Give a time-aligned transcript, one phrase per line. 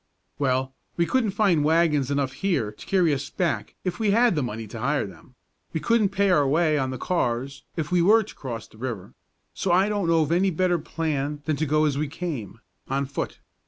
[0.39, 4.41] "Well, we couldn't find wagons enough here to carry us back if we had the
[4.41, 5.35] money to hire them;
[5.73, 9.13] we couldn't pay our way on the cars if we were to cross the river;
[9.53, 13.05] so I don't know of any better plan than to go as we came, on
[13.05, 13.41] foot.